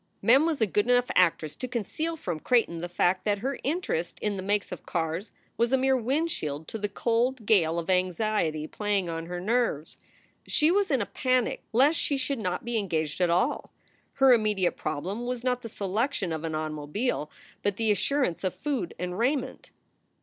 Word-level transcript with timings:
Mem 0.19 0.47
was 0.47 0.57
good 0.57 0.89
enough 0.89 1.11
actress 1.15 1.55
to 1.55 1.67
conceal 1.67 2.17
from 2.17 2.39
Creighton 2.39 2.79
the 2.81 2.89
fact 2.89 3.23
that 3.23 3.37
her 3.37 3.59
interest 3.63 4.17
in 4.19 4.35
the 4.35 4.41
makes 4.41 4.71
of 4.71 4.83
cars 4.83 5.29
was 5.57 5.71
a 5.71 5.77
mere 5.77 5.95
windshield 5.95 6.67
to 6.67 6.79
the 6.79 6.89
cold 6.89 7.45
gale 7.45 7.77
of 7.77 7.87
anxiety 7.87 8.65
playing 8.65 9.09
on 9.11 9.27
her 9.27 9.39
nerves. 9.39 9.99
She 10.47 10.71
was 10.71 10.89
in 10.89 11.03
a 11.03 11.05
panic 11.05 11.61
lest 11.71 11.99
she 11.99 12.17
should 12.17 12.39
not 12.39 12.65
be 12.65 12.79
engaged 12.79 13.21
at 13.21 13.29
all. 13.29 13.71
Her 14.13 14.33
immediate 14.33 14.75
problem 14.75 15.27
was 15.27 15.43
not 15.43 15.61
the 15.61 15.69
selection 15.69 16.31
of 16.31 16.43
an 16.43 16.55
auto 16.55 16.73
mobile, 16.73 17.29
but 17.61 17.77
the 17.77 17.91
assurance 17.91 18.43
of 18.43 18.55
food 18.55 18.95
and 18.97 19.19
raiment. 19.19 19.69